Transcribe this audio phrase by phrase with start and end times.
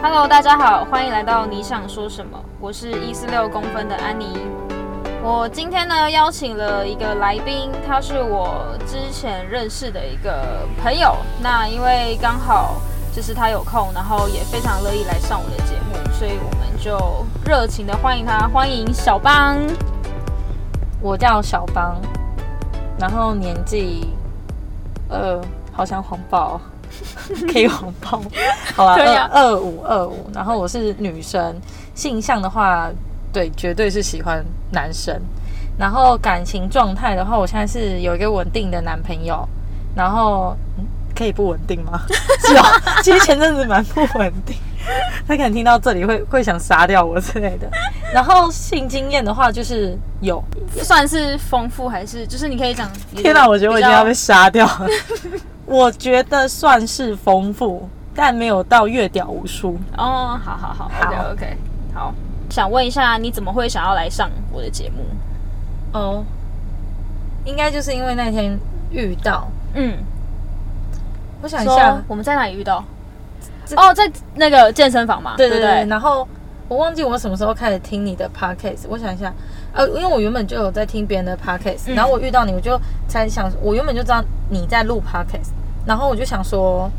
[0.00, 2.38] Hello，大家好，欢迎来到你想说什么？
[2.60, 4.38] 我是一四六公分的安妮。
[5.24, 11.16] 我今天呢邀请了一个来宾，他是我之前认识的一个朋友。
[11.42, 12.76] 那因为刚好
[13.12, 19.58] 就是他有空，然后也非常乐意来上我的节目，所以我们就热情的欢迎他，欢迎小邦。
[21.02, 21.96] 我叫小邦，
[23.00, 24.14] 然后年纪
[25.08, 25.40] 呃，
[25.72, 26.60] 好像黄宝，
[27.52, 28.20] 可以黄暴，
[28.74, 31.54] 好吧，二二五二五，然后我是女生，
[31.94, 32.90] 性向的话，
[33.32, 35.20] 对，绝对是喜欢男生，
[35.78, 39.46] 然后感情状态的话，我现在是有一个稳定的男朋友，
[39.94, 40.84] 然后、嗯
[41.16, 42.00] 可以不稳定吗？
[42.46, 42.62] 是哦，
[43.02, 44.56] 其实前阵子蛮不稳定，
[45.26, 47.68] 他可能听到这里会会想杀掉我之类的。
[48.12, 50.42] 然后性经验的话，就是有，
[50.82, 52.90] 算是丰富还是就是你可以讲？
[53.14, 54.86] 天哪，我觉得我已经要被杀掉了。
[55.66, 59.78] 我觉得算是丰富，但没有到月屌无数。
[59.96, 61.56] 较哦，好好好好，OK OK，
[61.94, 62.14] 好。
[62.50, 65.04] 想问一下，你怎么会想要来上我的节目？
[65.92, 66.24] 哦，
[67.44, 68.58] 应该就是因为那天
[68.90, 69.98] 遇到，嗯，
[71.42, 72.82] 我想一下，我们在哪里遇到？
[73.68, 75.88] 这哦，在那个健身房嘛，对对对，对不对？
[75.90, 76.26] 然后
[76.68, 79.32] 我忘记我什么时候开始听你的 podcast，我想一下，
[79.72, 85.50] 呃，因为我原本就有在听别人的 podcast，、嗯然后我遇到你，我就才想，我原本就知道你在录 podcast，
[85.86, 86.90] 然后我就想说，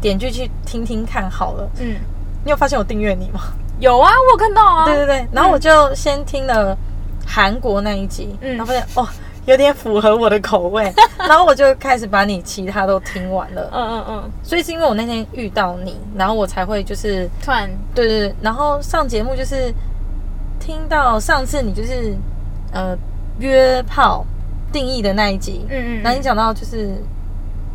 [0.00, 1.68] 点进去听听看好了。
[1.80, 1.96] 嗯，
[2.44, 3.40] 你有发现我订阅你吗？
[3.80, 4.84] 有啊，我有看到啊。
[4.84, 6.76] 对对对，然后我就先听了
[7.26, 9.06] 韩国那一集，嗯然后发现哦，
[9.50, 13.68] 有点符合我的口味， 然后我就开始把你其他都听完了。
[13.72, 17.68] 嗯嗯嗯，所以是因为我那天遇到你，然后我才会就是突然。
[17.94, 19.74] 对对对，然后上节目就是
[20.60, 22.14] 听到上次你就是
[22.72, 22.96] 呃
[23.40, 24.24] 约炮
[24.72, 26.02] 定义的那一集，嗯嗯嗯。
[26.02, 26.90] 然后你讲到就是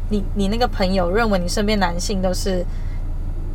[0.10, 2.66] 你你那个朋友认为你身边男性都是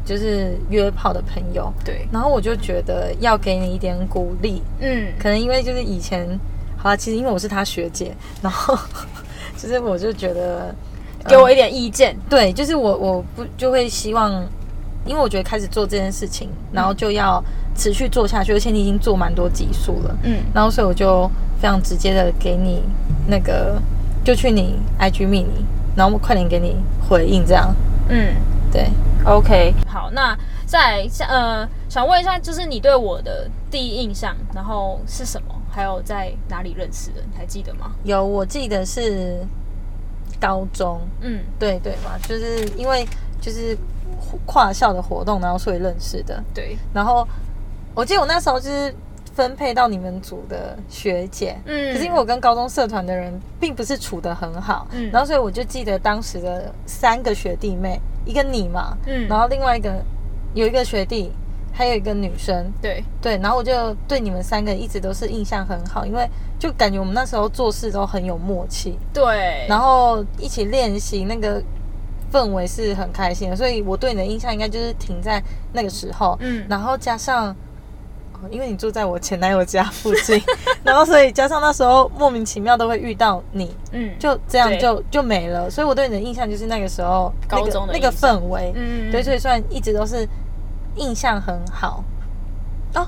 [0.05, 5.07] 就是约炮的朋友，对，然后我就觉得要给你一点鼓励，嗯。
[5.19, 6.39] 可能因为就是以前
[6.83, 8.77] 好了，其实因为我是他学姐，然后
[9.57, 10.75] 就是我就觉得
[11.29, 12.17] 给我一点意见。
[12.29, 14.33] 对，就是我我不就会希望，
[15.05, 17.43] 因为我觉得开始做这件事情，然后就要
[17.77, 21.31] 持续做下去，而且你已经做蛮多集数了，嗯，然后所以我就
[21.61, 22.83] 非常直接的给你
[23.27, 23.79] 那个，
[24.25, 26.77] 就去你 IG 密你，然后我快点给你
[27.07, 27.75] 回应，这样
[28.09, 28.35] 嗯
[28.73, 28.89] 对。
[29.27, 35.55] ，OK，好，那再呃，想问一下，就是你对我的第一印象，然后是什么？
[35.71, 37.21] 还有在哪里认识的？
[37.31, 37.93] 你还记得吗？
[38.05, 39.39] 有，我记得是
[40.41, 43.07] 高中，嗯对对嘛，就是因为
[43.41, 43.77] 就是
[44.47, 46.43] 跨校的活动，然后所以认识的。
[46.55, 47.27] 对，然后
[47.95, 48.95] 我记得我那时候就是
[49.35, 60.03] 分配到你们组的学姐，嗯可是因为我跟高中社团的人并不是处的很好，嗯然后所以我就记得当时的三个学弟妹，一个你嘛，嗯然后另外一个
[60.55, 61.31] 有一个学弟，
[61.73, 71.63] 还有一个女生，对，对，然后我就对你们三个一直都是印象很好，因为就感觉我们那时候做事都很有默契，对，然后一起练习那个
[72.33, 75.43] 氛围是很开心的，所以我对你的印象应该就是停在
[75.73, 76.37] 那个时候。
[76.41, 76.65] 嗯。
[76.69, 77.49] 然后加上，
[78.33, 80.41] 哦因为你住在我前男友家附近，
[80.85, 85.69] 然后所以加上那时候莫名其妙都会遇到你，嗯，就这样就就没了。
[85.69, 89.11] 所以我对你的印象就是那个时候高中的那个那个氛围，嗯。
[89.11, 90.29] 对，所以算一直都是
[91.01, 92.05] 印象很好。
[92.95, 93.07] 哦，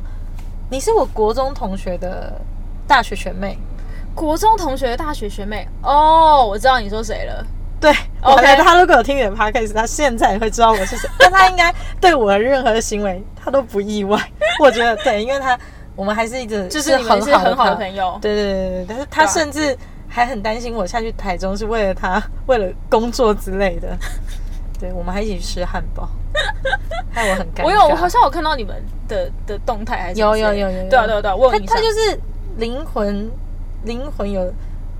[0.70, 2.40] 你是我国中同学的
[2.86, 3.56] 大学学妹。
[4.14, 7.46] 国中同学的、大学学妹哦，我知道你说谁了。
[7.80, 14.20] 对 OK 他如果有听你的 podcast，他现在也会知道我是谁， 但他应该对我的任何行为他都不意外。
[14.60, 15.58] 我觉得对，因为他
[15.96, 18.04] 我们还是一直就是很好是很好的朋友。
[18.04, 19.76] 友，对对对对，但是他甚至
[20.08, 23.96] 还很担心我下去台中是为了他，为了工作之类的。
[24.78, 26.06] 对，我们还一起吃汉堡，
[27.10, 27.64] 害我很尴尬。
[27.64, 28.74] 我有，我好像有看到你们
[29.08, 30.88] 的的动态，还是有有有有有。
[30.88, 31.76] 对啊对啊对啊，我有他印象。
[31.76, 32.20] 他就是
[32.56, 33.30] 灵魂
[33.84, 34.52] 灵魂有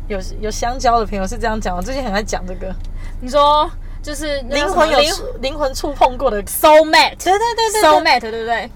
[0.08, 2.74] 有有相交的朋友是这样讲，我最近很爱讲这个。
[3.20, 3.70] 你说
[4.02, 4.98] 就是灵魂有
[5.40, 7.82] 灵魂触碰过的 soul mate 对对对对。
[7.82, 8.70] soul mate，对不对？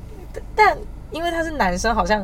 [0.54, 0.76] 但
[1.10, 2.22] 因为他是男生，好像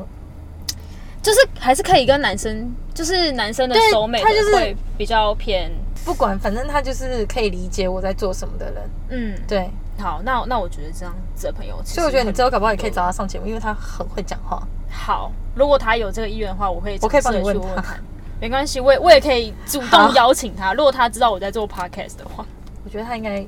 [1.23, 5.71] 就是还是可以跟男生，就是男生的对 soul mate 他就是会比较偏。
[6.05, 8.91] 不管，反正他就是可以理解我在做什么的人。
[9.11, 9.71] 嗯，对，
[10.03, 14.61] 好，那那我觉得这样子的朋友，所以我觉得你之后搞不好也可以找他上节目，因为他很会讲话。
[14.91, 17.95] 好，如果他有这个意愿的话，我会我可以帮你问他。
[18.41, 20.75] 没关系，我也我也可以主动邀请他。
[20.75, 22.45] 如果他知道我在做 podcast 的话，
[22.85, 23.47] 我觉得他应该，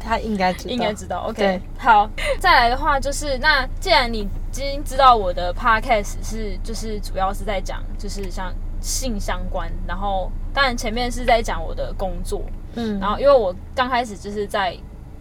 [0.00, 1.26] 他应该知道，应该知道。
[1.28, 12.42] OK，好，再来的话就是，那既然你已经知道我的 podcast 是就是主要是在讲就是像性相关，然后当然前面是在讲我的工作，
[12.74, 14.76] 嗯，然后因为我刚开始就是在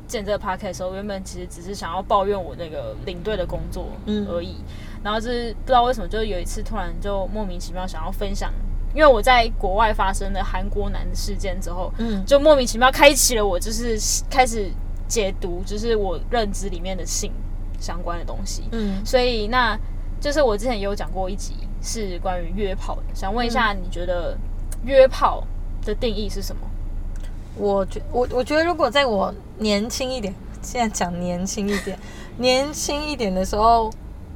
[0.08, 4.56] 建这个 p a r k 的时候，原本其实只是想要抱怨我那个领队的工作嗯而已。
[5.04, 8.54] 然后就是不知道为什么，就是有一次突然就莫名其妙想要分享，
[8.94, 13.98] 因为我在国外发生的韩国男的事件之后，嗯就莫名其妙开启了我就是
[14.30, 14.72] 开始
[15.08, 17.32] 解读，就是我认知里面的性
[17.80, 18.64] 相关的东西。
[18.72, 19.78] 嗯，所以那
[20.22, 24.38] 就是我之前也有讲过一集是关于约炮的，想问一下，你觉得
[24.86, 25.44] 约炮
[25.84, 26.62] 的定义是什么？
[27.56, 31.98] 我觉我我觉得如果在我年轻一点，现在讲年轻一点，
[32.38, 33.92] 年轻一点的时候，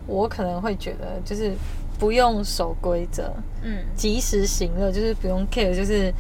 [0.06, 1.54] 我可能会觉得就是
[1.98, 3.34] 不用守规则，
[3.64, 6.14] 嗯及时行乐，就是不用 care，就是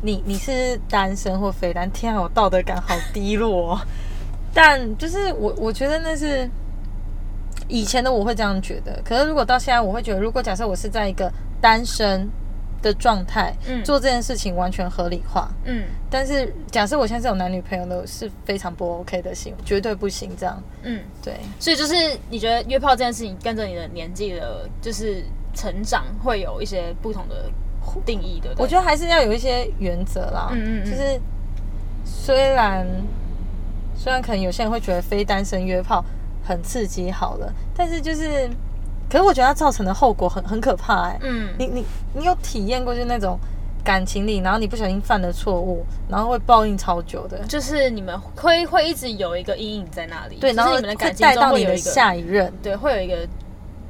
[0.00, 3.80] 你你是单身或非单，天啊，我道德感好低落、哦。
[4.54, 6.48] 但就是我我觉得那是
[7.68, 12.28] 以前的我会这样觉得，可是如果到现在，我会觉得，如果假设我是在一个单身
[12.82, 15.48] 的状态，嗯做这件事情完全合理化。
[15.64, 20.62] 嗯但是假设我现在是有男女朋友的，是非常不 OK 的行为，绝对不行这样。
[20.82, 21.94] 嗯，对，所以就是
[22.28, 25.24] 你觉得约炮这件事情跟着你的年纪的，就是
[25.54, 27.50] 成长会有一些不同的
[28.04, 28.62] 定义，对不对？
[28.62, 30.50] 我觉得还是要有一些原则啦。
[30.52, 31.20] 嗯嗯嗯就是
[32.04, 32.86] 虽然
[33.96, 36.04] 虽然可能有些人会觉得非单身约炮
[36.44, 38.50] 很刺激，好了，但是就是，
[39.12, 43.38] 可是我觉得它造成的后果很很可怕哎、嗯你你你有体验过就是那种
[43.84, 47.38] 感情里，然后你不小心犯了错误，然后会报应超久的。
[47.46, 52.50] 就是你们会会一直有一个阴影在那里，对，然后你们的会感情带到你的中会有一个下一任。
[52.62, 53.28] 对，会有一个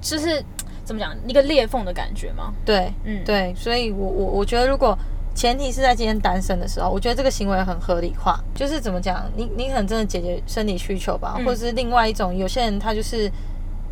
[0.00, 0.42] 就是
[0.82, 2.52] 怎么讲一个裂缝的感觉吗？
[2.64, 4.98] 对，嗯，对，所以我我我觉得，如果
[5.36, 8.40] 前提是在今天单身的时候，我觉得这个行为很合理化。
[8.56, 13.30] 就是怎么讲，你你可能真的解决生理需求吧，嗯或者是另外一种，有些人他就是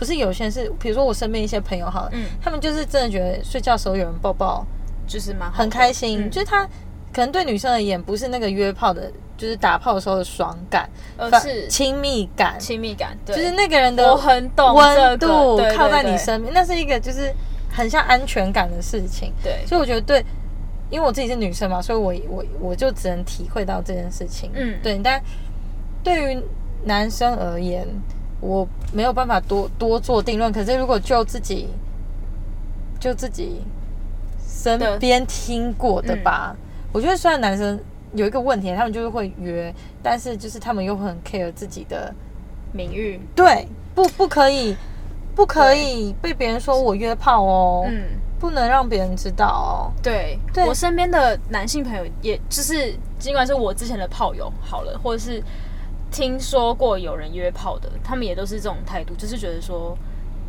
[0.00, 2.24] 不是有些人是，比如说我身边一些朋友好了，嗯。
[2.40, 4.64] 他们就是真的觉得睡觉的时候有人抱抱
[5.06, 6.30] 就是蛮很开心，嗯。
[6.30, 6.64] 就是他
[7.12, 10.88] 可能对女生而言不是那个约炮的，就是打炮的时候的爽感，
[11.18, 11.68] 而是。
[11.68, 15.18] 亲密感，亲密感，对，就是那个人的我很懂温这个。
[15.18, 17.30] 度靠在你身边，那是一个就是
[17.70, 19.30] 很像安全感的事情。
[19.42, 20.24] 对，所以我觉得对，
[20.88, 24.50] 因为我自己是女生嘛，所以我我我就只能体会到这件事情。
[24.54, 24.78] 嗯。
[24.82, 24.98] 对。
[25.04, 25.22] 但
[26.02, 26.42] 对于
[26.84, 27.86] 男生而言，
[28.40, 30.52] 我没有办法多多做定论。
[30.52, 31.68] 可是如果就自己
[32.98, 33.62] 就自己
[34.46, 36.56] 身边听过的吧，
[36.92, 37.78] 我觉得虽然男生
[38.14, 42.12] 有一个问题，他们就是会约，但是就是他们又很 care 自己的，
[42.72, 44.76] 名誉，对，不不可以。
[45.32, 48.02] 不可以被别人说我约炮哦，嗯，
[48.38, 49.72] 不能让别人知道哦。
[50.02, 55.42] 对，对我身边的男性朋友，也就是尽管是我之前的炮友好了，或者是
[56.10, 59.96] 听说过有人约炮的，他们也都是这种态度，就是觉得说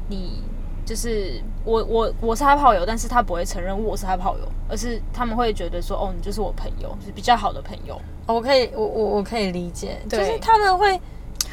[0.10, 0.44] 你
[0.86, 8.00] 就是我我我是他炮友，但是他不会承认我是他炮友，而是他们会觉得说哦，你就是我朋友，是比较好的朋友。
[8.28, 11.00] 我可以，我我我可以理解，就是他们会，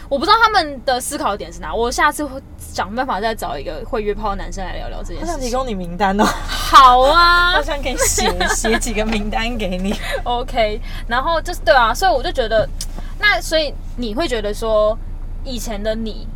[0.08, 5.34] 我不知道他们的思考点是哪，我下次会想办法再找一个会约炮的男生来聊聊这件事情。
[5.34, 9.94] 我想提供你名单哦，好啊我想给你写 写几个名单给你。
[10.24, 12.68] ，OK，然后就是对啊，所以我就觉得，
[13.18, 14.96] 那所以你会觉得说，
[15.44, 16.26] 以前的你，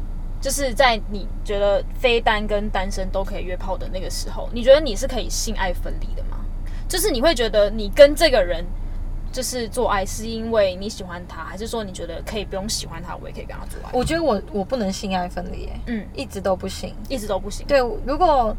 [0.40, 6.38] 就是在你觉得非单跟单身都可以约炮的那个时候，你觉得你是可以性爱分离的吗？
[6.88, 8.64] 就是你会觉得你跟这个人
[9.32, 13.90] 就是做爱，是因为你喜欢他，还是说你觉得可以不用喜欢他，我也可以跟他做爱？
[13.92, 16.94] 我觉得我我不能性爱分离，哎，嗯，一直都不行。
[17.08, 17.66] 一直都不行。
[17.66, 18.54] 对，如果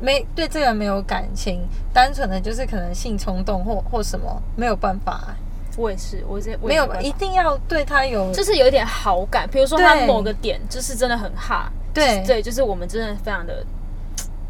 [0.00, 1.60] 没对这个人没有感情，
[1.92, 5.36] 单纯的就是可能性冲动或或什么，没有办法，
[5.76, 12.22] 我也是，我这我没有一定要对他有，就是有一点好感，比如说他某个点就是真的很哈，对。
[12.26, 13.64] 对，就是我们真的非常的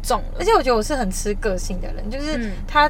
[0.01, 0.37] 重了。
[0.39, 2.53] 而，且我觉得我是很吃个性的人，就是嗯。
[2.67, 2.89] 他、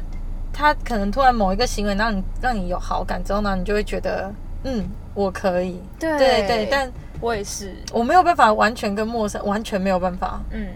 [0.52, 4.32] 他可能突然某一个行为让你让你有好感之后呢，你就会觉得
[4.64, 6.16] 嗯我可以，对。
[6.18, 6.90] 对对，但
[7.20, 10.68] 我也是，我没有办法完全跟陌生，完全没有办法，嗯，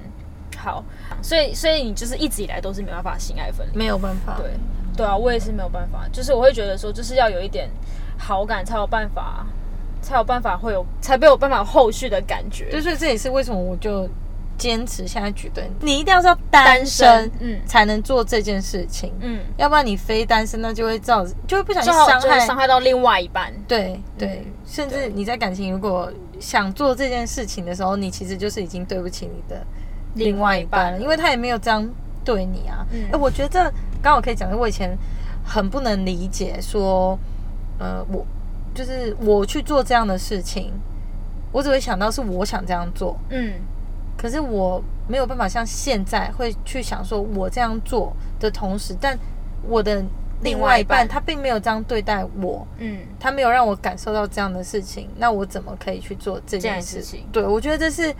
[0.56, 0.82] 好，
[1.22, 4.50] 所以所以你就是一直以来都是没办法性爱分离，没有办法，对
[4.96, 7.68] 对啊，我也是没有办法，就是我会觉得说，就是要有一点
[8.18, 9.46] 好感才有办法，
[10.00, 14.08] 才有办法会有，才没有办法后续的感觉，对，所以这也是为什么我就
[14.58, 17.58] 坚持现在举对，你一定要是要单身，嗯。
[17.66, 29.64] 才能做这件事情，嗯，要不然你非单身，那就会造就会不小心伤害伤害到另外一半，对对，嗯甚至你在感情如果想做这件事情的时候，你其实就是已经对不起你的
[30.14, 31.88] 另外一半了，因为他也没有这样
[32.24, 32.86] 对你啊。
[32.92, 34.96] 哎、嗯我觉得这刚好可以讲，我以前
[35.44, 37.18] 很不能理解说，
[37.78, 38.26] 呃，我
[38.74, 40.72] 就是我去做这样的事情，
[41.52, 43.52] 我只会想到是我想这样做，嗯
[44.16, 49.18] 可是我没有办法像现在会去想说，我这样做的同时，但
[49.68, 50.04] 我的
[50.42, 57.00] 另外一半他并没有这样对待我，嗯，他没有让我感受到这样的事情，那我怎么可以去做这件事？
[57.00, 57.26] 情。
[57.32, 58.14] 对，我觉得这是你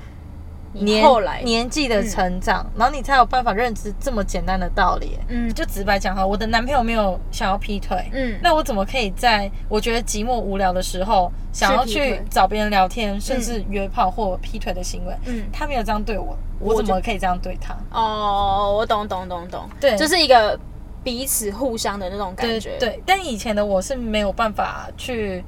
[0.73, 1.43] 年后来。
[1.43, 5.19] 年纪的成长，然后你才有办法认知这么简单的道理。
[5.29, 5.53] 嗯。
[5.53, 8.39] 就直白讲哈，我的男朋友没有想要劈腿，嗯。
[8.43, 15.15] 那我怎么可以在我觉得寂寞无聊的时候，想要去找别人聊天，甚至约炮或劈腿的行为？
[15.27, 15.45] 嗯。
[15.53, 17.77] 他没有这样对我，我怎么可以这样对他？
[17.91, 19.97] 哦，我懂懂懂懂，对。
[19.97, 20.59] 就是一个
[21.05, 25.45] 彼此互相的那种感觉，，对对，但以前的我是没有办法去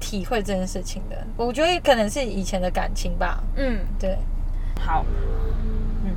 [0.00, 1.16] 体会这件事情的。
[1.36, 3.38] 我觉得可能是以前的感情吧。
[3.56, 4.18] 嗯，对，
[4.84, 5.04] 好，
[6.04, 6.10] 嗯，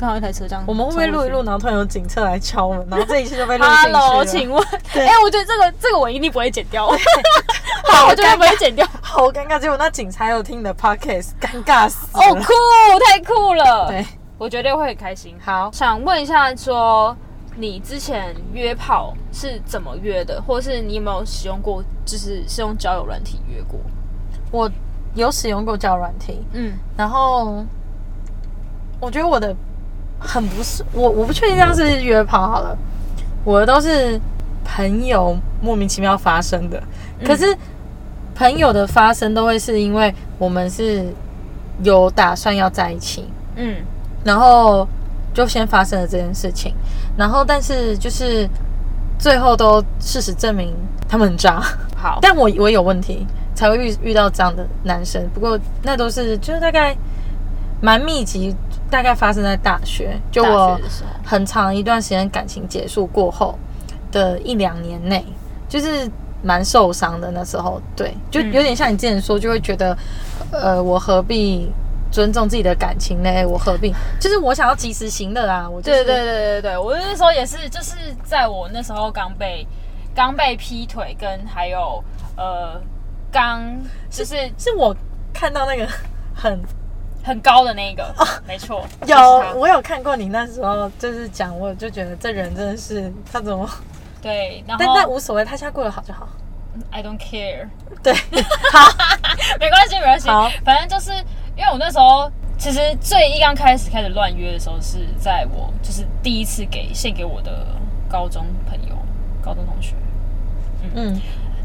[0.00, 6.86] 刚好一台车这样，我们会不会录一录，然后突然有警车来敲门，然后这一期就被录进去了 Hello，请问，对哎、我觉得这个这个我一定不会剪掉，
[7.86, 8.86] 好，我绝对不会剪掉。
[9.00, 12.24] 好尴尬，结果那警察有听你的 podcast，尴尬死了。
[12.24, 12.52] 哦，酷，
[13.04, 13.88] 太酷了！
[13.88, 14.04] 对，
[14.36, 15.36] 我绝对会很开心。
[15.42, 17.16] 好，想问一下说
[17.58, 23.80] 你之前约炮是怎么约的，或是你有没有使用过，就是是用交友软体约过？
[24.50, 24.70] 我
[25.14, 26.74] 有使用过交友软体，嗯。
[26.96, 27.64] 然后
[29.00, 29.56] 我觉得我的
[30.18, 32.76] 很不是我，我不确定这样是约炮好了，
[33.44, 34.20] 我的都是
[34.64, 36.82] 朋友莫名其妙发生的，
[37.20, 37.26] 嗯。
[37.26, 37.56] 可是
[38.34, 41.06] 朋友的发生都会是因为我们是
[41.82, 43.24] 有打算要在一起，
[43.56, 43.76] 嗯。
[44.24, 44.86] 然后
[45.36, 46.74] 就先发生了这件事情，
[47.14, 48.48] 然后但是就是
[49.18, 50.74] 最后都事实证明
[51.06, 51.60] 他们很渣，
[51.94, 56.96] 好，但我我有问题才会遇遇到这样的男生，不过那都是就是大概
[57.82, 58.56] 蛮密集，
[58.90, 60.80] 大概发生在大学，就我
[61.22, 63.58] 很长一段时间感情结束过后
[64.10, 65.22] 的一两年内，
[65.68, 66.10] 就是
[66.42, 68.52] 蛮受伤的那时候，对，就嗯。
[68.54, 69.94] 有点像你之前说，就会觉得，
[70.50, 71.70] 呃，我何必
[72.16, 73.46] 尊重自己的感情呢？
[73.46, 73.94] 我何必？
[74.18, 77.94] 就是我想要及时行乐啊，我就是、对对对对对，我那时候也是，就是
[78.24, 79.66] 在我那时候刚被
[80.14, 82.02] 刚被劈腿，跟还有
[82.38, 82.80] 呃
[83.30, 83.62] 刚
[84.08, 84.96] 就是是我
[85.34, 85.86] 看到那个
[86.34, 86.58] 很
[87.22, 88.02] 很高的那个，
[88.48, 93.68] 没错，就是有，我有看过你那时候就是讲，我就觉得这人真的是他怎么，
[94.22, 96.26] 对，然但后但无所谓，他现在过得好就好。
[96.90, 97.66] I don't care，
[98.02, 98.12] 对，
[98.70, 98.86] 好，
[99.58, 101.10] 没关系没关系好，反正就是
[101.56, 107.66] 因为我那时候其实最一刚开始开始乱约的时候，是在我就是第一次给献给我的
[108.08, 108.96] 高中朋友、
[109.42, 109.94] 高中同学，
[110.94, 111.20] 嗯，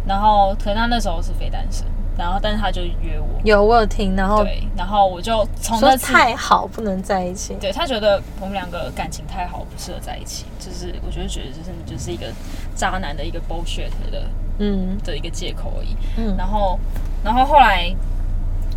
[0.08, 1.86] 然后可能他那时候是非单身，
[2.18, 7.56] 然后但是他就约我，有我有听，然后对，然后我就从说那次太好不能在一起。
[7.60, 12.28] 对他觉得我们两个感情太好，不适合在一起，就是我觉得觉得就是你就是一个
[12.76, 14.24] 渣男的一个 bullshit 的
[14.60, 14.98] 嗯。
[15.04, 15.96] 的一个借口而已。
[16.18, 16.36] 嗯。
[16.38, 16.80] 然后，
[17.24, 17.94] 然后后来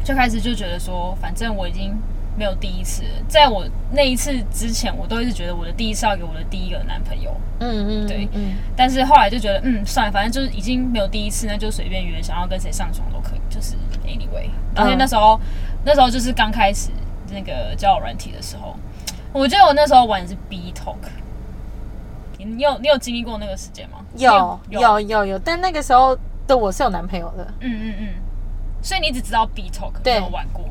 [0.05, 1.97] 就开始就觉得说，反正我已经
[2.37, 14.51] 没有第一次了，在我那一次之前，我都一直觉得我的第一次要给我的第一个男朋友，嗯嗯，对嗯但是后来就觉得，嗯，算了，反正就是已经没有第一次，那就随便约，想要跟谁上床都可以，就是 anyway。
[14.77, 15.41] 而且那时候，
[15.85, 16.91] 那时候就是刚开始
[17.33, 18.77] 那个交友软体的时候，
[19.33, 20.97] 我记得我那时候玩的是 B Talk。
[22.37, 23.99] 你你有你有经历过那个时间吗？
[24.17, 27.47] 有你有有有，但那个时候的我是有男朋友的。
[27.61, 28.09] 嗯嗯嗯。
[28.85, 30.63] 所以你只知道 B Talk，对没有玩过。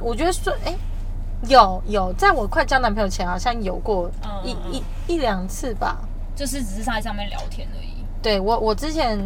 [0.00, 0.74] 我觉得说，哎、
[1.46, 4.10] 有有，在我快交男朋友前，好像有过
[4.42, 5.96] 一、一一两次吧。
[6.34, 8.04] 就是只是在上面聊天而已。
[8.20, 9.16] 对我，我之前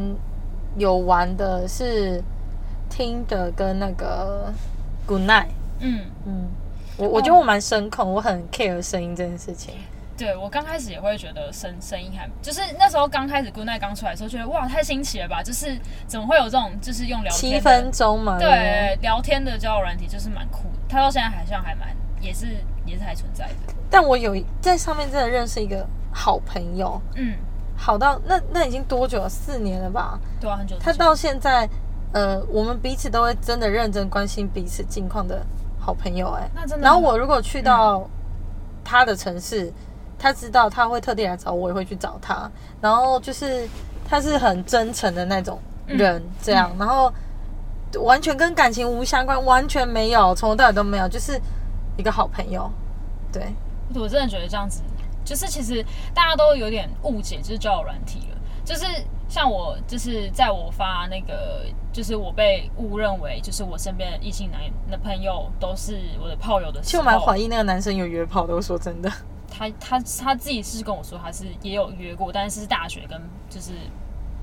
[0.77, 2.23] 有玩的是
[2.91, 4.53] 听的跟那个
[5.07, 5.47] Good Night。
[5.79, 6.49] 嗯，嗯，
[6.99, 9.75] 我我觉得我蛮声控，我很 care 声音这件事情。
[10.19, 20.79] 对我刚开始也会觉得声声音还，就是那时候刚开始 Good Night 刚出来的时候，觉得哇太新奇了吧，就是怎么会有这种就是用聊天的七分钟嘛，对聊天的交友软体，就是蛮酷的。
[20.89, 21.89] 它到现在好像还蛮
[22.21, 22.49] 也是
[22.85, 23.75] 也是还存在的。
[23.89, 27.37] 但我有在上面真的认识一个好朋友，嗯，
[27.77, 29.29] 好到那那已经多久了？
[29.29, 30.19] 四年了吧？
[30.41, 30.77] 对啊，很久。
[30.81, 31.69] 他到现在，
[32.13, 35.41] 呃，我们彼此都会真的认真关心彼此近况的
[35.79, 38.09] 好朋友、哎，那真的然后我如果去到
[38.85, 39.73] 他的城市，
[40.19, 42.51] 他知道他会特地来找我，也会去找他。
[42.81, 43.69] 然后就是
[44.09, 47.13] 他是很真诚的那种人，这样，然后
[48.03, 51.41] 完全跟感情无相关，完全没有，从头到尾都没有，就是
[51.97, 52.71] 一个好朋友。
[53.33, 53.55] 对，
[53.95, 54.83] 我真的觉得这样子，
[55.25, 55.85] 就是其实
[56.15, 58.37] 大家都有点误解，就是交友软体了。
[58.65, 58.85] 就是
[59.31, 64.61] 像我，就是在我发那个，就是我被误认为，就是我身边的异性男
[64.91, 68.55] 的朋友都是我的炮友的时候，其实我蛮怀疑那个男生有约炮的。
[68.55, 69.11] 我说真的，
[69.51, 73.73] 他他他自己是跟我说，他是也有约过，但是是大学跟就是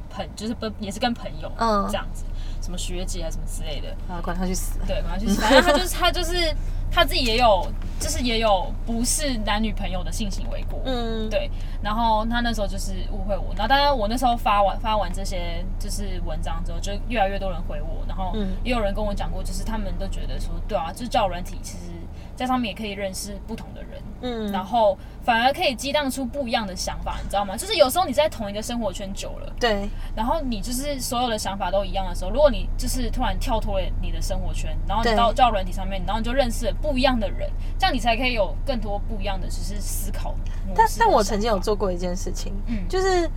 [0.10, 2.26] 朋，就是不也是跟朋友，嗯这样子，
[2.62, 4.80] 什么学姐啊什么之类的，啊，管他去死。
[4.88, 6.56] 对，管他去死 反正他就是他就是
[6.92, 7.68] 他自己也有
[8.00, 11.50] 就是也有不是男女朋友的性行为过，嗯，对，
[11.82, 21.92] 然后他那时候就是误会我，然后当然我那时候发完发完这些就是文章之后，就越来越多人回我，然后嗯也有人跟我讲过，就是他们都觉得说，对啊，就是交友软体其实
[22.36, 27.56] 在上面也可以认识不同的人，嗯，然后反而可以激荡出不一样的想法，你知道吗？
[27.56, 40.34] 就是有时候你在同一个生活圈久了，对，然后你就是所有的想法都一样的时候，如果你就是突然跳脱了你的生活圈，然后你到到软体上面，然后你就认识了不一样的人，这样你才可以有更多不一样的只是思考
[40.76, 42.80] 但跟但我曾经有做过一件事情，嗯。
[42.90, 43.30] 就是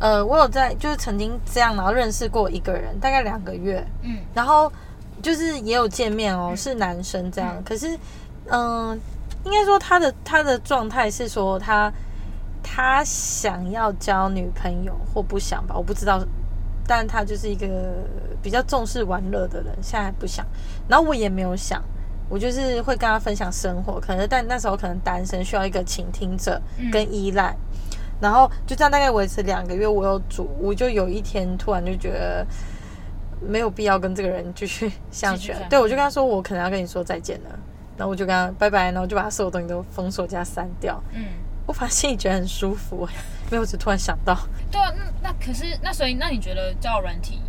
[0.00, 4.18] 呃，我有在就是曾经这样，然后认识过一个人，大概两个月，嗯。
[4.34, 4.70] 然后
[5.22, 7.62] 就是也有见面哦，嗯是男生这样，嗯。
[7.64, 7.98] 可是
[8.50, 9.00] 嗯、
[9.44, 11.92] 应该说他的他的状态是说他
[12.62, 16.24] 他想要交女朋友或不想吧，我不知道，
[16.86, 17.66] 但他就是一个
[18.42, 20.44] 比较重视玩乐的人，现在还不想，
[20.88, 21.82] 然后我也没有想。
[22.26, 27.54] 我就是会跟他分享生活，可能但那时候可能单身，需要一个倾听者嗯跟依赖，
[28.18, 29.86] 然后就这样大概维持两个月。
[29.86, 32.44] 我有煮，我就有一天突然就觉得
[33.46, 35.52] 没有必要跟这个人继续下去。
[35.52, 37.58] 处对，我就跟他说，我可能要跟你说再见了。
[37.96, 41.02] 然后我就跟他拜拜，然后就把他所有东西都封锁加删掉。
[41.12, 41.24] 嗯，
[41.66, 43.08] 我反正心里觉得很舒服，
[43.50, 44.36] 没有，我只突然想到，
[44.70, 47.40] 对啊，那那可是那所以那你觉得交友软体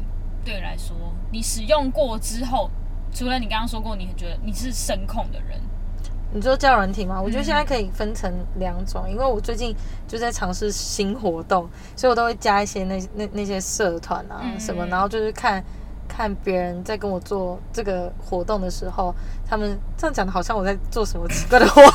[0.44, 0.96] 对你来说，
[1.32, 2.70] 你使用过之后，
[3.14, 5.60] 除了你刚刚说过，你觉得你是声控的人，
[6.32, 7.20] 你说交友软体吗？
[7.22, 9.76] 我觉得嗯现在可以分成两种，因为我最近
[10.08, 14.90] 就在尝试新活动，所以我都会加一些那那那些社团啊嗯什么，嗯。
[14.90, 15.64] 然后就是看
[16.16, 19.14] 看别人在跟我做这个活动的时候，
[19.46, 21.92] 他们这样讲的好像我在做什么奇怪的活动。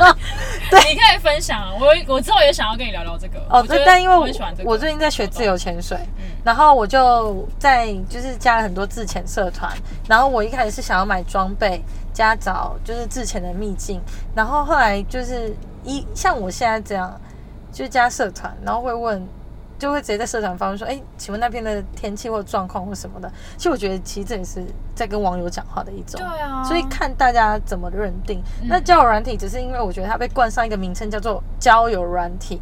[0.70, 1.72] 对你可以分享啊。
[1.80, 3.40] 我我之后也想要跟你聊聊这个。
[3.48, 9.72] 哦，对，但因为我很喜欢这个我最近在学自由潜水，嗯然后我就在就是加了很多自潜社团，
[10.06, 11.82] 然后我一开始是想要买装备
[12.12, 14.00] 加找就是自潜的秘境，
[14.34, 17.20] 然后后来就是一像我现在这样，
[17.72, 19.26] 就加社团，然后会问。
[19.80, 24.62] 就会直接在社团发问说：“哎，请问那边的天气或状况或什么的？”其实我觉得，其实这也是
[24.94, 26.20] 在跟网友讲话的一种。
[26.20, 28.40] 对啊，所以看大家怎么认定。
[28.60, 32.60] 嗯那交友软体只是因为我觉得它被冠上一个名称叫做交友软体，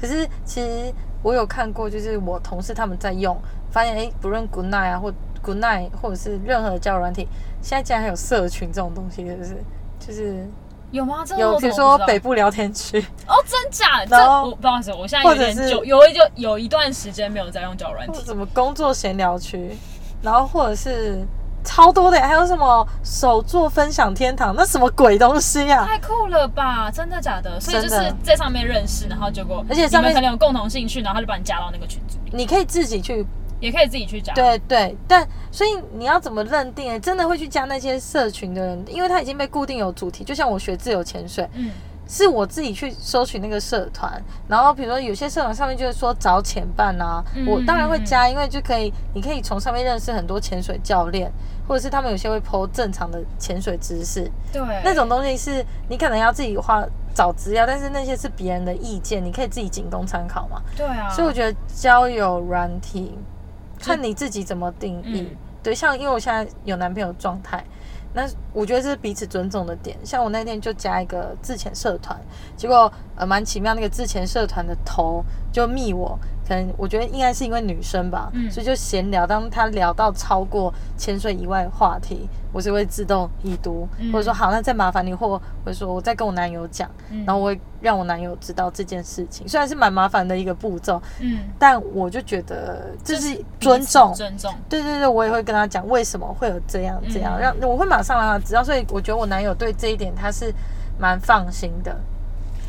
[0.00, 7.28] 可是其实我有看过，就是我同事他们在用，发现诶，不论 Good Night 啊或 Good Night 或者是任何的交友软体，
[7.62, 9.56] 现在竟然还有社群这种东西，是不是
[10.00, 10.48] 就是
[10.90, 11.22] 有吗？
[11.24, 14.04] 这个有比如说北部聊天区，哦，真假？
[14.06, 18.12] 这我不好意思，我现在有点久，有一就有一段时间没有在用交友软体。
[18.12, 19.76] 或者什么工作闲聊区，
[20.22, 21.26] 然后或者是。
[21.62, 25.84] 超多的，还有什么手作分享天堂，那什么鬼东西啊？
[25.84, 26.90] 太酷了吧！
[26.90, 27.60] 真的假的？
[27.60, 33.26] 所以就是在上面认识，然后结果而且上面可能有共同兴趣，然后他就把你加到那个群组里，你可以自己去
[33.60, 34.32] 也可以自己去加。
[34.34, 37.00] 对对，但所以你要怎么认定？
[37.00, 40.24] 真的会去加那些社群的人，因为他已经被固定有主题。
[40.24, 41.70] 就像我学自由潜水，嗯，
[42.08, 51.30] 是我自己去搜取那个社团，然后比如说有些社团上面就是说找潜伴啊，嗯我当然会加，因为就可以，你可以从上面认识很多潜水教练，
[51.68, 60.62] 或者是他们有些会 PO 正常的潜水知识，对，那种东西是你可能要自己花找资料，但是那些是别人的意见，你可以自己仅供参考嘛。
[60.76, 63.16] 对啊，所以我觉得交友软体，
[63.80, 65.22] 看你自己怎么定义。
[65.22, 67.62] 嗯对，像因为我现在有男朋友状态，
[68.14, 69.94] 那我觉得这是彼此尊重的点。
[70.02, 72.18] 像我那天就加一个自潜社团，
[72.56, 76.18] 结果呃蛮奇妙，那个自潜社团的头就密我，
[76.50, 79.24] 可能我觉得应该是因为女生吧，嗯所以就闲聊。
[79.24, 89.46] 当他聊到超过潜水以外的话题，我是会自动已读，嗯或者说好，那再麻烦你，或或者说我再跟我男友讲，嗯然后我会让我男友知道这件事情。
[89.48, 94.12] 虽然是蛮麻烦的一个步骤，嗯，但我就觉得这是是尊重。
[94.12, 98.64] 尊重，对对对，我也会跟他讲为什么会有这样这样，嗯让我会马上让他知道。
[98.64, 100.52] 所以我觉得我男友对这一点他是
[100.98, 101.96] 蛮放心的。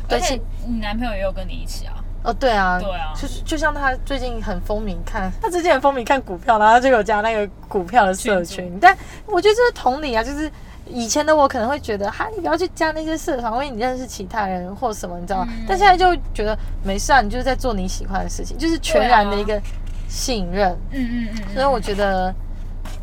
[0.08, 8.78] 而且你男朋友也有跟你一起啊，哦，对啊，对啊就是就像他最近很风靡看，他之前很风靡看股票，然后他就有加那个股票的社群群。
[8.80, 10.50] 但我觉得这是同理啊，就是
[10.86, 15.48] 以前的我可能会觉得，哈，你不要去加那些社团，因为你认识其他人或什么，你知道吗？
[15.50, 19.60] 嗯但现在就觉得没事啊，你就是在做你喜欢的事情，就是全然的一个
[20.08, 20.70] 信任。
[20.90, 22.32] 嗯嗯嗯嗯，所以我觉得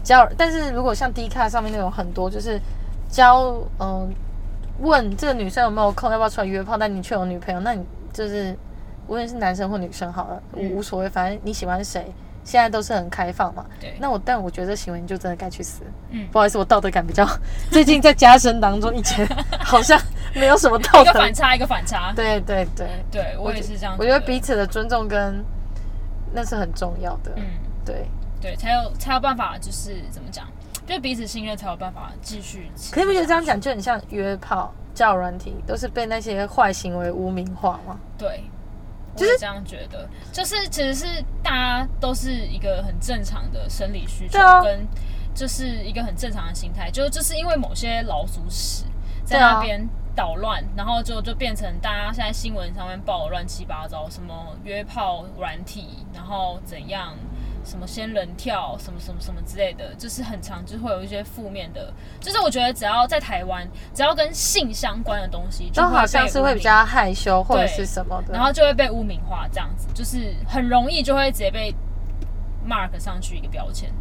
[0.04, 2.60] 交，但是如果像 D 卡上面那种很多就是
[3.10, 4.10] 交，嗯、
[4.80, 8.56] 问这个女生有没有空，要不要出来约炮，但你却有女朋友，那你就是
[9.10, 13.66] 无论是男生或女生好了，嗯无无所谓，反正你喜欢谁，现在都是很开放嘛。
[13.80, 15.82] 对，那我但我觉得这行为你就真的该去死。
[16.12, 17.28] 嗯不好意思，我道德感比较
[17.72, 19.28] 最近在加深当中，以前
[19.60, 20.00] 好像
[20.36, 21.34] 没有什么道德一个反。
[21.34, 25.44] 差一个反差，对对对，对我也是这样我觉得彼此的尊重跟
[26.32, 27.32] 那是很重要的。
[27.36, 27.44] 嗯。
[27.84, 28.06] 对。
[28.42, 30.48] 对，才有才有办法，就是怎么讲，
[30.88, 32.72] 就彼此信任才有办法继续。
[32.90, 38.00] 可是不觉得这样讲就很像约炮、叫软体，都是被那些坏行为污名化吗？
[38.18, 38.46] 对，
[39.20, 41.06] 就就是是这样觉得，就是其实是
[41.44, 44.88] 大家都是一个很正常的生理需求啊，跟
[45.36, 48.86] 就是一个很正常的心态，就就是因为某些老鼠屎
[49.26, 57.14] 在那边捣乱，然后就就变成大家现在新闻上面报的乱七八糟，什么约炮软体，然后怎样。
[57.70, 68.34] 什么仙人跳，什么什么什么之类的，就是很常就会有一些负面的，就是我觉得只要在台湾，只要跟性相关的东西，就都好像是会比较害羞或者是什么的。
[68.34, 71.72] 然后就会被污名化，这样子就是很容易就会直接被
[72.68, 73.94] mark 上去一个标签。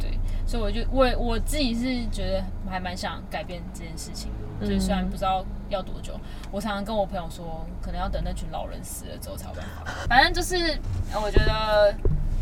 [0.00, 6.18] 对，所以我就我我自己是觉得还蛮想改变这件事情，就是虽然不知道要多久，
[6.50, 9.92] 我常常跟我朋友说，可能要等那群老人死了之后才有办法。
[10.08, 10.78] 反正就是
[11.12, 11.94] 呃我觉得，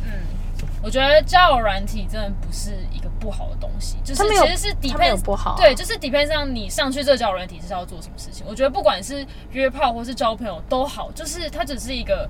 [0.04, 0.43] 嗯。
[0.84, 8.44] 我觉得交友软体真的不是一个不好的东西，就是其实是它没有 depends 不好啊对，就是 depends 上你上去这个交友软体是要做什么事情。
[8.46, 12.28] 我觉得不管是约炮或是交朋友都好，就是它只是一个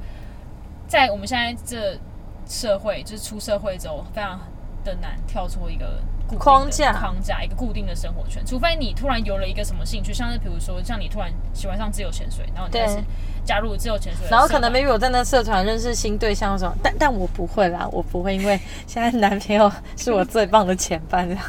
[0.87, 1.99] 在我们现在这
[2.47, 4.38] 社会，就是出社会之后非常
[4.85, 6.92] 的难跳出一个固定框架。
[6.92, 13.05] 框架一个固定的生活圈，除非你突然有了一个什么兴趣，像是比如说像你突然喜欢上自由潜水，然后你开始对。
[13.44, 21.44] 加入自由潜水然后可能 maybe 我在那社团认识新对象什么，但但我不会啦，我不会，因为现在男朋友是我最棒的前伴，这样。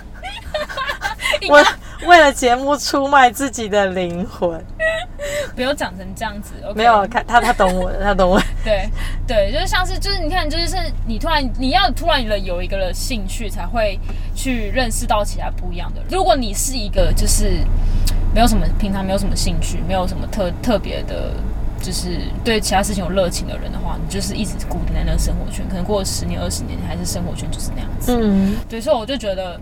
[1.49, 1.63] 我
[2.05, 4.61] 为了节目出卖自己的灵魂，
[5.55, 6.53] 不要长成这样子。
[6.75, 8.41] 没有看他，他懂我的，他懂我。
[8.63, 8.89] 对
[9.25, 13.99] 对，就是像是就是你看，就是你突然你要突然的有一个了兴趣，才会
[14.35, 16.09] 去认识到其他不一样的人。
[16.11, 17.63] 如果你是一个就是
[18.33, 21.31] 没有什么平常没有什么兴趣，没有什么特特别的，
[21.81, 28.11] 就是对其他事情有热情的人的话，你就是一直固定在那个生活圈，可能过了十年二十年，你还是生活圈就是那样子。
[28.19, 29.59] 嗯对，所以我就觉得，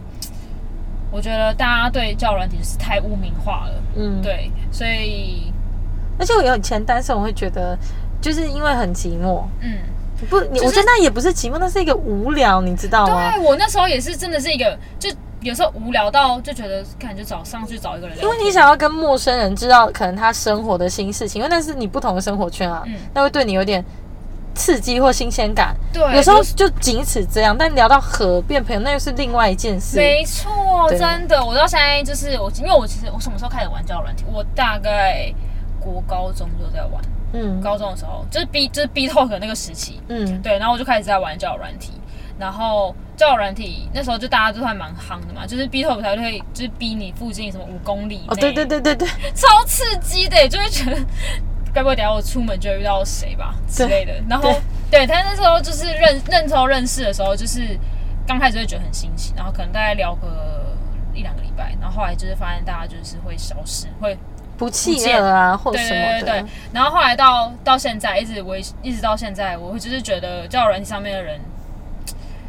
[1.11, 3.83] 我觉得大家对交友软体就是太污名化了。
[3.95, 4.19] 嗯，。
[4.23, 5.52] 对，所以
[6.19, 7.77] 而且我有以前单身，我会觉得
[8.21, 9.77] 就是因为很寂寞，嗯。
[10.29, 13.31] 不，你、就是我觉得那也不是寂寞，那是一个无聊，你知道吗？
[13.35, 15.09] 对我那时候也是真的是一个，就
[15.41, 23.83] 有时候无聊到就觉得，感觉找上去找一个人聊，因为你想要跟陌生人知道可能他生活的新事情，因为那是你不同的生活圈啊，嗯那会对你有点
[24.55, 25.75] 刺激或新鲜感。
[25.91, 29.97] 对，有时候就仅此这样，但聊到和变朋友，那又是另外一件事。
[29.97, 34.25] 没错，真的，我到现在就是我，因为我其实我什么时候开始玩交友软件？
[34.31, 35.33] 我大概
[35.83, 37.01] 国高中就在玩，
[37.33, 37.59] 嗯。
[37.61, 41.91] 高中的时候就是 B 就是 B Talk 那个时期，嗯，对，然后我就开始在玩交友软体，
[42.39, 48.95] 然后交友软体那时候就大家都还蛮夯的嘛，就是 B Talk 才会就是逼你附近什么五公里哦，内对对对对。
[48.95, 50.97] 对， 超刺激的，就会觉得，
[51.73, 54.13] 该不会等下我出门就会遇到谁吧之类的。
[54.29, 54.53] 然后，
[54.91, 57.77] 对他那时候就是认认头认识的时候，就是
[58.27, 60.75] 刚开始会觉得很新奇，然后可能大概聊个
[61.13, 64.17] 一两个礼拜，然后后来就是发现大家就是会消失，会
[64.63, 66.21] 不契合啊，或者什么的。
[66.21, 66.45] 对对对。
[66.73, 71.39] 然后后来到到现在，一直我一直到现在，我会就是觉得交友软件上面的人。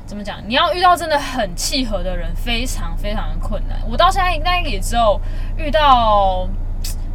[0.07, 0.37] 怎么讲？
[0.47, 3.79] 你要遇到真的很契合的人，非常非常的困难。
[3.91, 5.19] 我到现在应该也只有
[5.57, 6.47] 遇到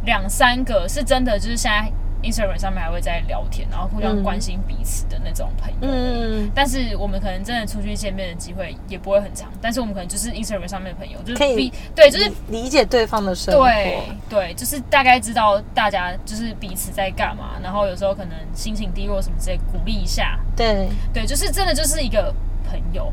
[0.04, 1.90] 两三个是真的，就是现在
[2.22, 5.76] Instagram 上面还会在聊天，然后互相嗯关心彼此的那种朋友。
[5.80, 13.64] 嗯，但是我们可能真的出去见面的机会也不会很长，但是我们可能就是 Instagram 上面的朋友，就是可以比对，就是理解对方的生活。
[13.64, 20.38] 对对，就是大概知道大家就是彼此在干嘛，然后有时候可能心情低落什么之类，鼓励一下。
[20.56, 22.34] 对对，就是真的就是一个
[22.68, 23.12] 朋友。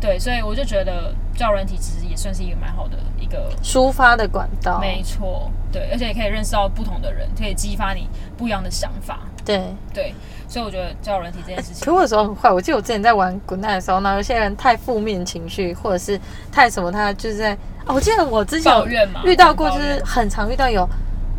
[0.00, 4.78] 对，所以我就觉得交友软体其实也算是一个蛮好的一个，抒发的管道。
[4.80, 9.20] 没错，对，而且也可以认识到不同的人，可以激发你不一样的想法。
[9.44, 9.62] 对。
[9.94, 10.14] 对，
[10.48, 16.20] 所以我觉得交友软体这件事情可，我有时候很坏，我记得我之前在玩滚蛋的时候，然后有些人太负面情绪，或者是
[16.52, 17.54] 太什么，他就是在
[17.86, 18.86] 哦，我记得我之前有
[19.24, 20.86] 遇到过，就是很常遇到有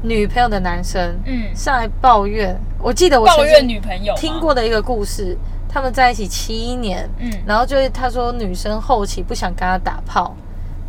[0.02, 2.60] 女朋友的男生嗯，上来抱怨。
[2.80, 5.38] 我记得我抱怨女朋友吗听，过的一个故事，
[5.70, 10.36] 他们在一起七年，嗯，然后就是他说女生后期不想跟他打炮，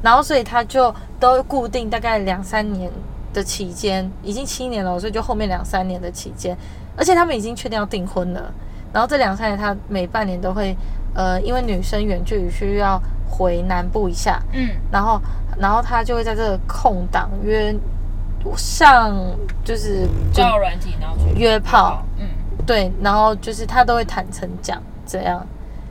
[0.03, 2.91] 然后所以他就都固定大概两三年
[3.33, 6.57] 的期间，已经七年了，所以就后面两三年的期间，
[6.97, 8.53] 而且他们已经确定要订婚了。
[8.93, 10.75] 然后这两三年他每半年都会，
[11.14, 15.21] 呃，因为女生远距离需要回南部一下，嗯，然后
[15.59, 17.75] 然后他就会在这个空档约
[18.57, 19.14] 上
[19.62, 22.27] 就是交友软体，然后去约炮，嗯，
[22.68, 25.44] 对，然后就是他都会坦诚讲这样。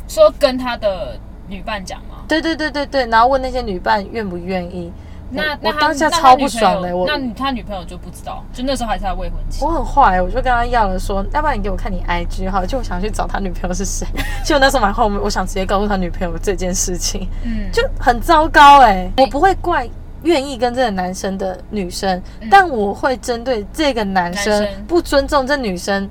[0.08, 2.24] 说跟他的女伴讲吗？
[2.28, 4.94] 对对对对对，然后问那些女伴愿不愿意，
[5.32, 9.72] 那我当下超不爽的我那他女朋友就不知道，就那时候还是他未婚妻我。
[9.72, 14.06] 很坏，我就跟他要了说，要不然你给我看你 IG 哈，就我想去找他女朋友是谁。
[14.46, 19.90] 结果那时候蛮后面，我想直接告诉他女朋友这件事情，嗯，就很糟糕哎、我不会怪
[20.24, 26.10] 愿意跟这个男生的女生，但我会针对这个男生不尊重这女生。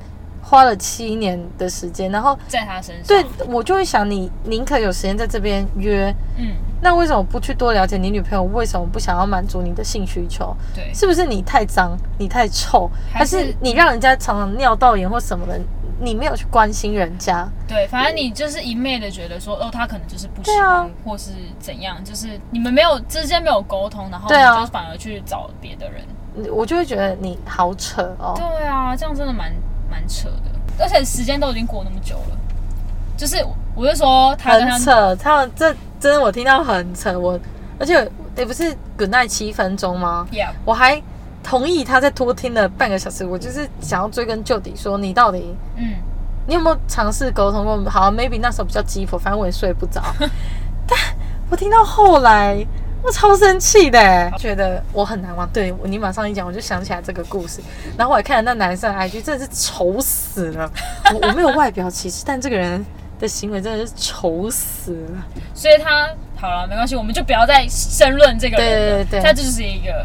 [0.48, 3.06] 花了七年的时间，然后在他身上。
[3.06, 10.56] 对，我就会想，你宁可有时间在这边约，嗯，那为什么不去多了解你女朋友为什么不想要满足你的性需求？
[10.72, 15.60] 对，是不是你太脏，你太臭，还还是是你让人家常常尿道炎或什么的，
[15.98, 17.48] 你没有去关心人家？
[17.66, 26.04] 对，反正你就是一昧的觉得说，哦，他可能就是不喜欢，或是怎样，就是你们没有之间没有沟通，然后你就反而去找别的人。
[26.54, 28.34] 我就会觉得你好扯哦。
[28.36, 29.50] 对啊，这样真的蛮
[29.90, 32.38] 蛮扯的，而且时间都已经过那么久了，
[33.16, 33.44] 就是
[33.74, 37.38] 我就说他跟他很扯，他们这真的我听到很扯，我
[37.78, 41.02] 而且也不是 good night 七分钟吗？，Yeah，我还
[41.42, 45.94] 同意他在多听了半个小时，我就是想要追根究底，说你到底嗯，
[46.46, 47.90] 你有没有尝试沟通过？
[47.90, 50.02] 好，maybe 那时候比较急迫，反正我也睡不着。
[50.88, 50.98] 但
[51.50, 52.64] 我听到后来，
[53.06, 55.48] 我超生气的欸，觉得我很难忘。
[55.50, 57.60] 对你马上一讲，我就想起来这个故事。
[57.96, 60.68] 然后我还看了那男生的 IG，真的是丑死了。
[61.14, 62.84] 我我没有外表歧视，但这个人
[63.20, 65.22] 的行为真的是丑死了。
[65.54, 70.04] 所以他好了，没关系，我们就不要再深论这个人了，对对他就是一个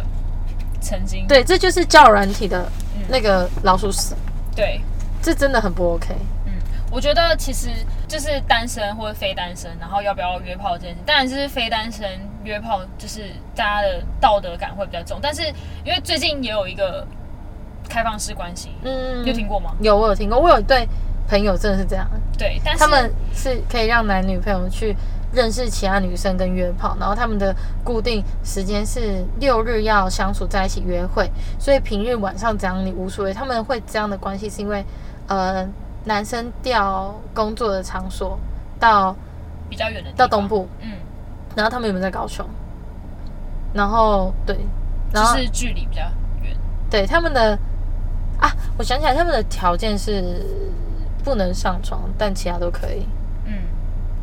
[0.79, 4.13] 曾经对，这就是教软体的嗯那个老鼠屎，
[4.55, 4.79] 对
[5.23, 6.15] 这真的很不 OK。
[6.45, 6.53] 嗯，
[6.91, 7.69] 我觉得其实
[8.07, 12.07] 就是单身或者非单身，然后要不要约炮这件事，当然是非单身
[12.43, 13.23] 约炮，就是
[13.55, 15.19] 大家的道德感会比较重。
[15.21, 15.43] 但是
[15.83, 17.05] 因为最近也有一个
[17.89, 19.73] 开放式关系，嗯你有听过吗？
[19.81, 20.87] 有，我有听过，我有一对
[21.27, 22.07] 朋友真的是这样。
[22.37, 24.95] 对，但是他们是可以让男女朋友去
[25.31, 33.33] 认识其他女生跟约炮，然后他们的固定时间是六日要相处在一起约会，所以平日晚上这样你无所谓。
[33.33, 34.83] 他们会这样的关系是因为，
[35.27, 35.67] 呃，
[36.05, 38.37] 男生调工作的场所
[38.79, 39.15] 到
[39.69, 40.93] 比较远的地方到东，部，嗯，
[41.55, 42.45] 然后他们有没有在高雄？
[43.73, 44.57] 然后对，
[45.13, 46.01] 然后就是距离比较
[46.43, 46.55] 远，
[46.89, 47.57] 对他们的
[48.39, 50.45] 啊，我想起来他们的条件是
[51.23, 53.07] 不能上床，但其他都可以。
[53.45, 53.53] 嗯。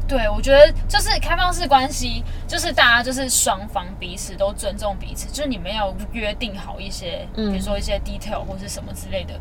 [0.06, 9.34] 对，我觉得就是开放式关系，就是大家就是双方彼此都尊重彼此，就是你们要约定好一些，嗯比如说一些 detail 或是什么之类的。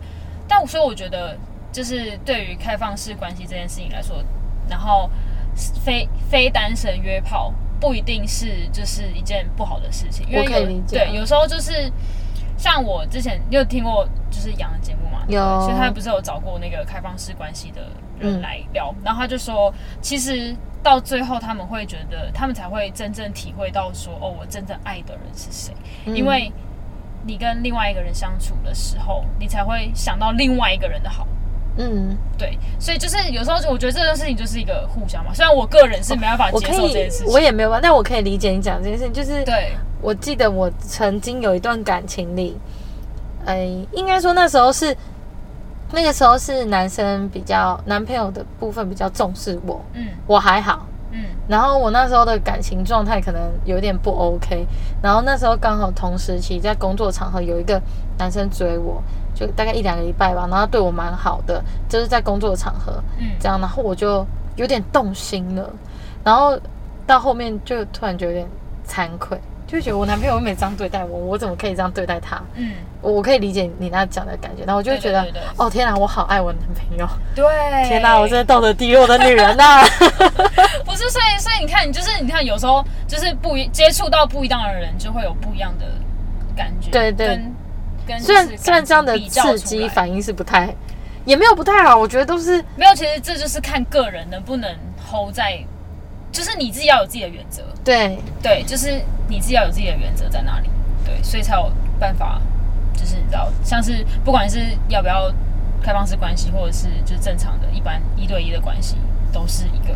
[0.45, 1.37] 但所以我觉得，
[1.71, 4.23] 就是对于开放式关系这件事情来说，
[4.69, 5.09] 然后
[5.55, 11.91] 非非单身约炮不一定是就是一件不好的事情，因为有对有时候就是
[12.57, 15.23] 像我之前你有听过就是杨的节目嘛？
[15.27, 15.61] 有。
[15.61, 17.81] 所以他不是有找过那个开放式关系的
[18.19, 18.41] 人嗯。
[18.41, 25.73] 来聊，然后他就说，其实到最后他们会觉得，他们才会真正体会到说，哦，我真正爱的人是谁，
[26.05, 26.15] 嗯。
[26.15, 26.51] 因为
[27.25, 31.27] 你跟另外一个人相处的时候，你才会想到另外一个人的好。
[31.77, 35.31] 嗯，对，所以就是有时候我觉得这件事情就是一个互相嘛。
[35.33, 39.13] 虽然我个人是没办法接受这件事，情，我也没有办法，但我可以理解你讲这件事情。
[39.13, 42.57] 就是对，我记得我曾经有一段感情里，
[43.45, 44.95] 哎，应该说那时候是
[45.91, 50.85] 那个时候是男生比较男朋友的部分比较重视我，嗯我还好。
[51.11, 54.67] 嗯然后我那时候的感情状态可能有点不 OK，
[55.01, 57.81] 然后那时候刚好同时期在工作场合有一个
[58.17, 59.01] 男生追我，
[59.37, 65.69] 就大概一两个礼拜吧，然后对我蛮好的，就是在工作的场合嗯，这样，然后我就有点动心了，
[66.23, 66.59] 然后
[67.05, 68.47] 到后面就突然觉得有点
[68.87, 72.41] 惭愧，就觉得我男朋友又没这样对待我，我怎么可以这样对待他？
[72.55, 72.71] 嗯，
[73.01, 77.45] 我我可以理解你那讲的感觉，然后我就会觉得对对对对哦天哪，我好爱我男朋友，对，
[77.87, 79.83] 天哪，我真的道德低落的女人呐、
[80.83, 85.85] 不是，所以所以你看，你就是你看，有时候就是不一接触到不一样的人，就会有不一样的
[86.55, 86.89] 感觉。
[86.89, 87.27] 对对。
[87.27, 87.55] 跟
[88.07, 90.73] 跟虽然虽然这样的刺激反应是不太，
[91.25, 94.73] 也没有不太好，我觉得都是没有，其实这就是看个人能不能
[95.05, 95.59] hold 在，
[96.31, 97.61] 就是你自己要有自己的原则。
[97.83, 100.69] 对对，就是你自己要有自己的原则在哪里，
[101.05, 102.41] 对，所以才有办法，
[102.93, 105.31] 就是你知道，像是不管是要不要
[105.81, 108.95] 开放式关系，或者是就是正常的一般一对一的关系，
[109.31, 109.93] 都是一个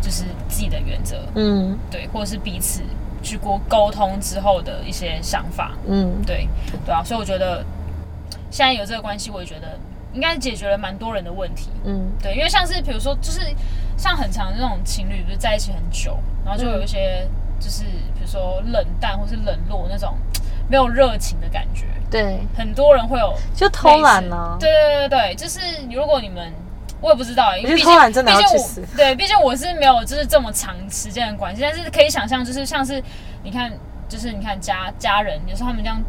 [0.00, 2.82] 就是自己的原则，嗯对，或者是彼此
[3.22, 6.22] 去过沟通之后的一些想法，嗯。
[6.26, 6.48] 对
[6.84, 7.64] 对啊，所以我觉得
[8.50, 9.78] 现在有这个关系，我也觉得
[10.12, 12.10] 应该解决了蛮多人的问题，嗯。
[12.22, 13.40] 对，因为像是比如说，就是
[13.96, 17.26] 像很长的那种情侣，不是在一起很久，然后就有一些
[17.58, 20.16] 就是比如说冷淡或是冷落那种
[20.68, 25.60] 没有热情的感觉，对，很多人会有就偷懒呢、对对对对，就是
[25.92, 26.52] 如果你们。
[27.00, 33.02] 我也不知道，因为毕竟毕竟我对，毕竟我是没有就是这么长时间的关系，但是可以想象，就是像是
[33.42, 33.72] 你看
[34.08, 36.00] 就是你看家家人，有时候他们这样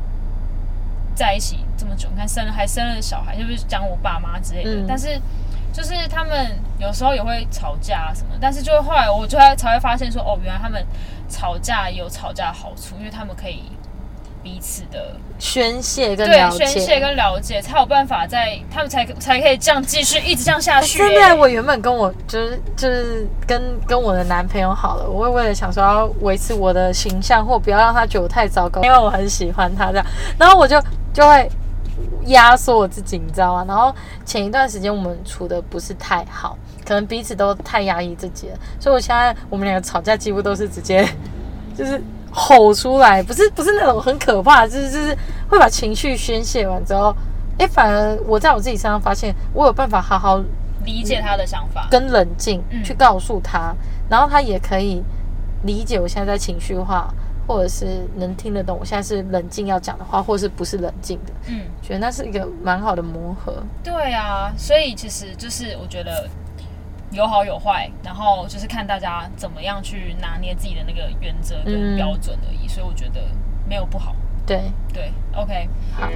[1.15, 4.85] 在一起这么久，你看生了还生了小孩，就是讲我爸妈之类的，嗯。
[4.87, 5.19] 但是
[5.71, 10.85] 就是他们有时候也会吵架啊什么，但是就会后来我就会才会发现说，哦，原来他们
[11.29, 13.63] 吵架有吵架的好处，因为他们可以
[14.43, 21.33] 彼此的宣泄跟对了解，宣泄跟了解，才有办法在他们才才可以这样继续一直这样下去、真的，欸。
[21.33, 30.05] 我原本跟我就是就是跟跟我的男朋友好了，我会为了想说要维持我的形象，或不要让他觉得我太糟糕，因为我很喜欢他这样，
[30.37, 30.81] 然后我就
[31.13, 31.49] 就会
[32.25, 33.65] 压缩我自己，你知道吗？
[33.67, 33.93] 然后
[34.25, 41.07] 前一段时间我们处的不是太好，可能彼此都太压抑自己了，所以我现在我们两个吵架几乎都是直接
[41.75, 42.01] 就是
[42.31, 45.17] 吼出来，不是不是那种很可怕，就是就是
[45.49, 47.15] 会把情绪宣泄完之后。
[47.59, 50.41] 哎，反而我在我自己身上发现，我有办法好好
[50.83, 51.87] 理解他的想法。
[51.91, 53.75] 跟冷静嗯去告诉他，
[54.09, 55.03] 然后他也可以
[55.63, 57.13] 理解我现在在情绪化，
[57.45, 63.53] 或者是能听得懂我现在是冷静要讲的话，或是不是冷静的，嗯，觉得那是一个蛮好的磨合。
[63.83, 66.27] 对啊，所以其实就是我觉得
[67.11, 72.67] 有好有坏，然后就是看大家怎么样去拿捏自己的那个原则跟嗯标准而已。
[72.67, 73.21] 所以我觉得
[73.67, 74.15] 没有不好。
[74.47, 76.11] 对，对，OK，好好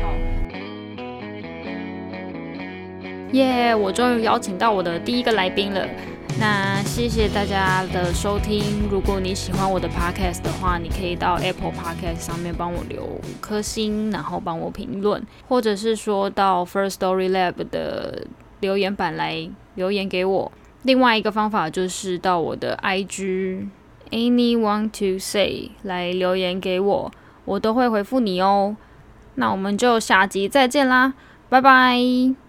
[3.32, 5.86] 耶我终于邀请到我的第一个来宾了。
[6.40, 8.88] 那谢谢大家的收听。
[8.90, 18.26] 如果你喜欢我的 podcast 的话，你可以到 Apple Podcast 上面帮我留五颗星，然后帮我评论，或者是说到 First Story Lab 的
[18.60, 20.52] 留言板来留言给我。
[20.86, 23.68] 另外一个方法就是到我的 IG
[24.12, 27.12] anyone to say 来留言给我，
[27.44, 28.78] 我都会回复你哦。
[29.34, 31.14] 那我们就下集再见啦，
[31.50, 32.45] 拜拜。